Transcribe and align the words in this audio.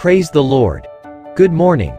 Praise 0.00 0.30
the 0.30 0.42
Lord. 0.42 0.88
Good 1.34 1.52
morning. 1.52 1.94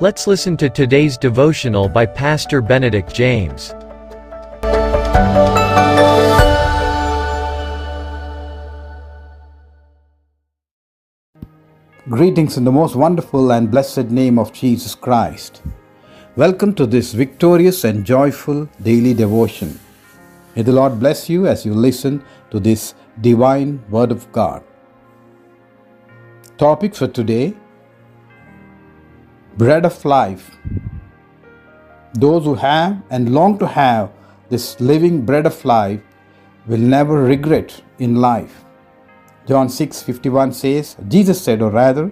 Let's 0.00 0.26
listen 0.26 0.58
to 0.58 0.68
today's 0.68 1.16
devotional 1.16 1.88
by 1.88 2.04
Pastor 2.04 2.60
Benedict 2.60 3.14
James. 3.14 3.72
Greetings 12.10 12.58
in 12.58 12.64
the 12.64 12.70
most 12.70 12.94
wonderful 12.94 13.50
and 13.52 13.70
blessed 13.70 14.10
name 14.10 14.38
of 14.38 14.52
Jesus 14.52 14.94
Christ. 14.94 15.62
Welcome 16.36 16.74
to 16.74 16.84
this 16.84 17.14
victorious 17.14 17.84
and 17.84 18.04
joyful 18.04 18.68
daily 18.82 19.14
devotion. 19.14 19.80
May 20.54 20.60
the 20.60 20.72
Lord 20.72 21.00
bless 21.00 21.30
you 21.30 21.46
as 21.46 21.64
you 21.64 21.72
listen 21.72 22.22
to 22.50 22.60
this 22.60 22.92
divine 23.22 23.82
Word 23.88 24.12
of 24.12 24.30
God. 24.32 24.62
Topic 26.56 26.94
for 26.94 27.06
today 27.06 27.54
Bread 29.56 29.84
of 29.84 30.04
Life. 30.04 30.56
Those 32.14 32.44
who 32.44 32.54
have 32.54 33.02
and 33.10 33.34
long 33.34 33.58
to 33.58 33.66
have 33.66 34.10
this 34.48 34.80
living 34.80 35.26
bread 35.26 35.46
of 35.46 35.64
life 35.64 36.00
will 36.66 36.78
never 36.78 37.22
regret 37.22 37.82
in 37.98 38.16
life. 38.16 38.64
John 39.46 39.68
6:51 39.68 40.54
says, 40.54 40.96
Jesus 41.08 41.40
said, 41.40 41.60
or 41.60 41.70
rather, 41.70 42.10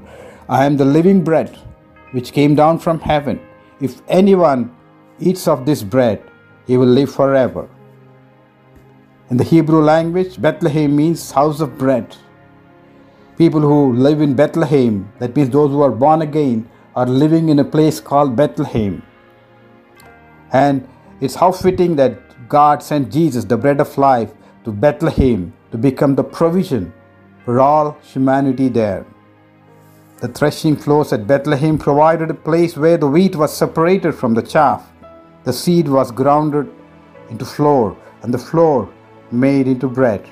I 0.48 0.64
am 0.64 0.76
the 0.76 0.84
living 0.84 1.24
bread 1.24 1.56
which 2.12 2.32
came 2.32 2.54
down 2.54 2.78
from 2.78 3.00
heaven. 3.00 3.40
If 3.80 4.02
anyone 4.08 4.74
eats 5.18 5.48
of 5.48 5.66
this 5.66 5.82
bread, 5.82 6.22
he 6.66 6.76
will 6.76 6.86
live 6.86 7.12
forever. 7.12 7.68
In 9.30 9.36
the 9.36 9.44
Hebrew 9.44 9.82
language, 9.82 10.40
Bethlehem 10.40 10.94
means 10.94 11.30
house 11.32 11.60
of 11.60 11.76
bread. 11.78 12.16
People 13.38 13.60
who 13.60 13.92
live 13.92 14.22
in 14.22 14.34
Bethlehem, 14.34 15.12
that 15.18 15.36
means 15.36 15.50
those 15.50 15.70
who 15.70 15.82
are 15.82 15.90
born 15.90 16.22
again, 16.22 16.68
are 16.94 17.06
living 17.06 17.50
in 17.50 17.58
a 17.58 17.64
place 17.64 18.00
called 18.00 18.34
Bethlehem. 18.34 19.02
And 20.52 20.88
it's 21.20 21.34
how 21.34 21.52
fitting 21.52 21.96
that 21.96 22.48
God 22.48 22.82
sent 22.82 23.12
Jesus, 23.12 23.44
the 23.44 23.58
bread 23.58 23.80
of 23.80 23.98
life, 23.98 24.32
to 24.64 24.72
Bethlehem 24.72 25.52
to 25.70 25.76
become 25.76 26.14
the 26.14 26.24
provision 26.24 26.94
for 27.44 27.60
all 27.60 27.98
humanity 28.02 28.68
there. 28.68 29.04
The 30.22 30.28
threshing 30.28 30.74
floors 30.74 31.12
at 31.12 31.26
Bethlehem 31.26 31.76
provided 31.76 32.30
a 32.30 32.34
place 32.34 32.74
where 32.74 32.96
the 32.96 33.06
wheat 33.06 33.36
was 33.36 33.54
separated 33.54 34.12
from 34.12 34.32
the 34.32 34.40
chaff. 34.40 34.90
The 35.44 35.52
seed 35.52 35.88
was 35.88 36.10
grounded 36.10 36.72
into 37.28 37.44
flour, 37.44 37.94
and 38.22 38.32
the 38.32 38.38
flour 38.38 38.88
made 39.30 39.68
into 39.68 39.88
bread. 39.88 40.26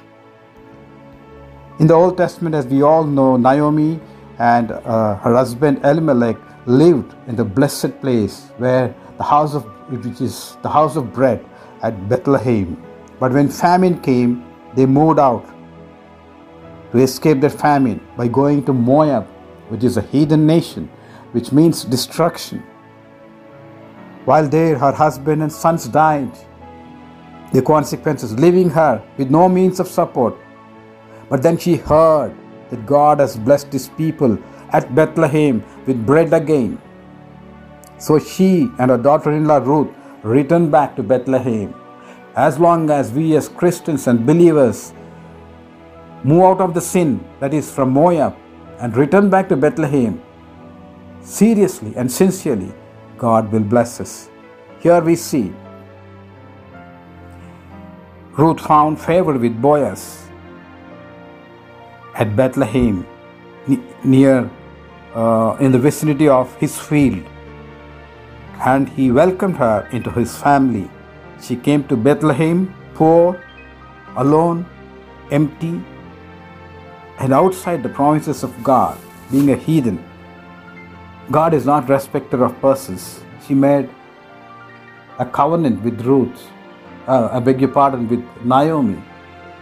In 1.81 1.89
the 1.89 1.95
Old 1.95 2.17
Testament, 2.17 2.55
as 2.55 2.67
we 2.67 2.83
all 2.83 3.03
know, 3.03 3.37
Naomi 3.37 3.99
and 4.39 4.71
uh, 4.71 5.17
her 5.17 5.35
husband 5.35 5.81
Elimelech 5.85 6.37
lived 6.67 7.17
in 7.27 7.35
the 7.35 7.45
blessed 7.45 8.01
place 8.01 8.51
where 8.59 8.95
the 9.19 9.25
house 9.25 9.55
of 9.55 9.65
which 9.91 10.21
is 10.21 10.57
the 10.63 10.69
house 10.69 10.95
of 10.95 11.13
bread 11.13 11.45
at 11.83 12.09
Bethlehem. 12.09 12.81
But 13.19 13.33
when 13.33 13.49
famine 13.49 14.01
came, 14.01 14.45
they 14.77 14.87
moved 14.87 15.19
out 15.19 15.45
to 16.93 16.99
escape 16.99 17.41
that 17.41 17.51
famine 17.51 18.01
by 18.17 18.29
going 18.29 18.65
to 18.67 18.73
Moab, 18.73 19.27
which 19.69 19.83
is 19.83 19.97
a 19.97 20.03
heathen 20.03 20.47
nation, 20.47 20.89
which 21.33 21.51
means 21.51 21.83
destruction. 21.83 22.63
While 24.27 24.49
there, 24.49 24.79
her 24.79 24.93
husband 24.93 25.43
and 25.43 25.53
sons 25.53 25.89
died. 25.89 26.31
The 27.53 27.63
consequences, 27.63 28.39
leaving 28.39 28.71
her 28.71 29.03
with 29.19 29.29
no 29.29 29.49
means 29.49 29.81
of 29.81 29.89
support. 29.89 30.37
But 31.29 31.43
then 31.43 31.59
she 31.59 31.77
heard 31.77 32.35
that 32.71 32.87
God 32.87 33.21
has 33.21 33.37
blessed 33.37 33.73
his 33.73 33.89
people 33.89 34.39
at 34.71 34.95
Bethlehem 34.95 35.63
with 35.87 36.05
bread 36.05 36.33
again. 36.33 36.81
So 37.99 38.19
she 38.19 38.71
and 38.79 38.91
her 38.91 38.99
daughter 38.99 39.33
in 39.33 39.47
law 39.47 39.59
Ruth 39.59 39.89
returned 40.23 40.71
back 40.71 40.97
to 40.97 41.03
Bethlehem. 41.03 41.75
As 42.37 42.59
long 42.59 42.91
as 42.91 43.13
we 43.13 43.37
as 43.37 43.49
Christians 43.49 44.07
and 44.09 44.27
believers 44.27 44.93
move 46.25 46.43
out 46.43 46.61
of 46.61 46.75
the 46.75 46.81
sin 46.81 47.25
that 47.41 47.55
is 47.55 47.71
from 47.71 47.91
Moab 47.91 48.37
and 48.81 48.97
return 48.97 49.31
back 49.31 49.49
to 49.51 49.57
Bethlehem, 49.57 50.21
seriously 51.21 51.95
and 51.97 52.11
sincerely, 52.11 52.75
God 53.17 53.53
will 53.53 53.61
bless 53.61 54.01
us. 54.01 54.29
Here 54.81 55.01
we 55.01 55.17
see 55.17 55.55
Ruth 58.33 58.61
found 58.61 59.01
favor 59.01 59.39
with 59.39 59.63
Boaz 59.63 60.24
at 62.15 62.37
Bethlehem, 62.37 63.07
near 64.05 64.51
uh, 65.15 65.57
in 65.61 65.73
the 65.73 65.79
vicinity 65.79 66.29
of 66.29 66.55
his 66.57 66.79
field, 66.79 67.25
and 68.65 68.89
he 68.89 69.11
welcomed 69.11 69.57
her 69.57 69.89
into 69.93 70.11
his 70.11 70.37
family. 70.37 70.91
She 71.41 71.57
came 71.57 71.85
to 71.89 71.97
Bethlehem 71.97 72.75
poor, 72.95 73.43
alone, 74.17 74.65
empty, 75.31 75.83
and 77.19 77.33
outside 77.33 77.83
the 77.83 77.89
promises 77.89 78.43
of 78.43 78.53
God, 78.63 78.99
being 79.31 79.51
a 79.51 79.57
heathen. 79.57 80.03
God 81.31 81.55
is 81.55 81.67
not 81.67 81.89
respecter 81.89 82.45
of 82.45 82.59
persons. 82.61 83.21
She 83.47 83.55
made 83.55 83.89
a 85.19 85.27
covenant 85.27 85.83
with 85.83 86.01
Ruth, 86.03 86.49
uh, 87.07 87.29
I 87.33 87.41
beg 87.41 87.61
your 87.61 87.71
pardon, 87.71 88.09
with 88.09 88.25
Naomi, 88.45 89.03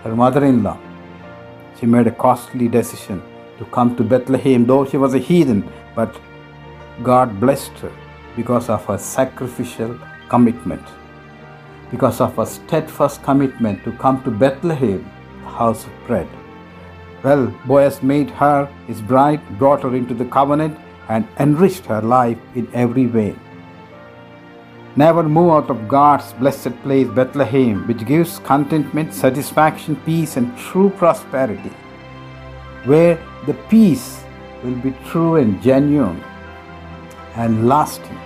her 0.02 0.14
mother 0.14 0.44
in 0.44 0.62
law. 0.62 0.78
She 1.78 1.86
made 1.86 2.06
a 2.06 2.12
costly 2.12 2.68
decision 2.68 3.22
to 3.58 3.64
come 3.66 3.96
to 3.96 4.04
Bethlehem, 4.04 4.66
though 4.66 4.84
she 4.84 4.96
was 4.96 5.14
a 5.14 5.18
heathen, 5.18 5.68
but 5.94 6.20
God 7.02 7.40
blessed 7.40 7.72
her 7.78 7.92
because 8.36 8.68
of 8.68 8.84
her 8.86 8.98
sacrificial 8.98 9.98
commitment, 10.28 10.82
because 11.90 12.20
of 12.20 12.36
her 12.36 12.46
steadfast 12.46 13.22
commitment 13.22 13.84
to 13.84 13.92
come 13.92 14.22
to 14.24 14.30
Bethlehem, 14.30 15.04
the 15.42 15.48
house 15.50 15.84
of 15.84 15.92
bread. 16.06 16.28
Well, 17.22 17.46
Boaz 17.66 18.02
made 18.02 18.30
her 18.30 18.68
his 18.86 19.00
bride, 19.00 19.40
brought 19.58 19.82
her 19.82 19.94
into 19.94 20.14
the 20.14 20.24
covenant, 20.24 20.78
and 21.08 21.26
enriched 21.38 21.86
her 21.86 22.00
life 22.00 22.38
in 22.54 22.68
every 22.72 23.06
way. 23.06 23.36
Never 24.94 25.22
move 25.22 25.50
out 25.50 25.70
of 25.70 25.88
God's 25.88 26.34
blessed 26.34 26.80
place, 26.82 27.08
Bethlehem, 27.08 27.86
which 27.88 28.04
gives 28.04 28.38
contentment, 28.40 29.14
satisfaction, 29.14 29.96
peace, 30.04 30.36
and 30.36 30.56
true 30.58 30.90
prosperity, 30.90 31.72
where 32.84 33.18
the 33.46 33.54
peace 33.70 34.22
will 34.62 34.74
be 34.76 34.94
true 35.06 35.36
and 35.36 35.62
genuine 35.62 36.22
and 37.36 37.66
lasting. 37.66 38.18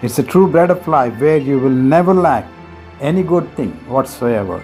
It's 0.00 0.18
a 0.18 0.22
true 0.22 0.48
bread 0.50 0.70
of 0.70 0.88
life 0.88 1.20
where 1.20 1.36
you 1.36 1.58
will 1.58 1.68
never 1.68 2.14
lack 2.14 2.46
any 3.02 3.22
good 3.22 3.54
thing 3.54 3.72
whatsoever. 3.86 4.60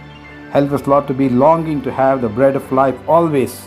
Help 0.51 0.73
us, 0.73 0.87
Lord, 0.87 1.07
to 1.09 1.15
be 1.15 1.29
longing 1.29 1.83
to 1.83 1.93
have 1.93 2.23
the 2.23 2.31
bread 2.31 2.57
of 2.57 2.73
life 2.73 2.97
always, 3.07 3.67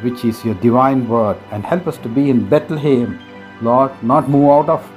which 0.00 0.24
is 0.24 0.42
your 0.42 0.54
divine 0.54 1.06
word. 1.06 1.36
And 1.50 1.66
help 1.66 1.86
us 1.86 1.98
to 1.98 2.08
be 2.08 2.30
in 2.30 2.48
Bethlehem, 2.48 3.20
Lord, 3.60 3.92
not 4.02 4.30
move 4.30 4.48
out 4.48 4.70
of, 4.70 4.90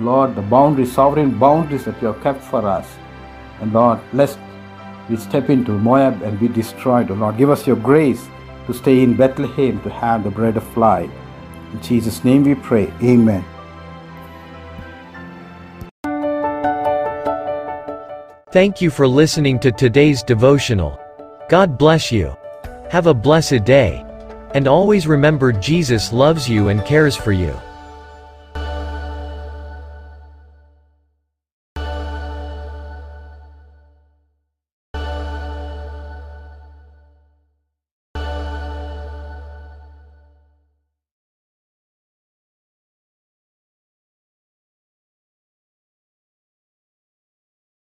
Lord, 0.00 0.34
the 0.34 0.42
boundaries, 0.42 0.92
sovereign 0.92 1.38
boundaries 1.38 1.84
that 1.84 2.00
you 2.00 2.08
have 2.08 2.22
kept 2.22 2.42
for 2.42 2.66
us. 2.66 2.86
And 3.60 3.72
Lord, 3.72 4.00
lest 4.12 4.38
we 5.08 5.16
step 5.16 5.50
into 5.50 5.72
Moab 5.72 6.22
and 6.22 6.38
be 6.38 6.48
destroyed. 6.48 7.10
Oh 7.10 7.14
Lord, 7.14 7.36
give 7.36 7.50
us 7.50 7.66
your 7.66 7.76
grace 7.76 8.26
to 8.66 8.74
stay 8.74 9.02
in 9.02 9.16
Bethlehem 9.16 9.80
to 9.82 9.90
have 9.90 10.24
the 10.24 10.30
bread 10.30 10.56
of 10.56 10.76
life. 10.76 11.10
In 11.72 11.80
Jesus' 11.82 12.24
name 12.24 12.44
we 12.44 12.54
pray. 12.54 12.92
Amen. 13.02 13.44
Thank 18.52 18.80
you 18.80 18.90
for 18.90 19.08
listening 19.08 19.58
to 19.60 19.72
today's 19.72 20.22
devotional. 20.22 20.98
God 21.48 21.76
bless 21.76 22.12
you. 22.12 22.36
Have 22.88 23.08
a 23.08 23.14
blessed 23.14 23.64
day. 23.64 24.04
And 24.54 24.68
always 24.68 25.08
remember 25.08 25.50
Jesus 25.52 26.12
loves 26.12 26.48
you 26.48 26.68
and 26.68 26.84
cares 26.84 27.16
for 27.16 27.32
you. 27.32 27.52